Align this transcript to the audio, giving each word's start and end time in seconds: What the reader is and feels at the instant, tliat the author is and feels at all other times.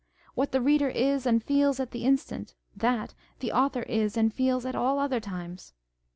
What 0.33 0.51
the 0.51 0.61
reader 0.63 0.89
is 0.89 1.27
and 1.27 1.43
feels 1.43 1.79
at 1.79 1.91
the 1.91 2.05
instant, 2.05 2.55
tliat 2.75 3.13
the 3.37 3.51
author 3.51 3.83
is 3.83 4.17
and 4.17 4.33
feels 4.33 4.65
at 4.65 4.73
all 4.73 4.97
other 4.97 5.19
times. 5.19 5.73